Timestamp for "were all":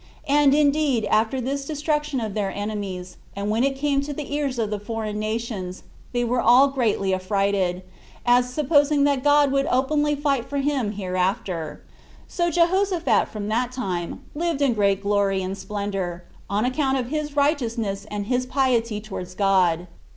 6.23-6.69